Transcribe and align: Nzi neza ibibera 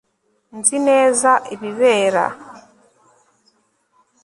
Nzi 0.57 0.77
neza 0.87 1.31
ibibera 1.53 2.25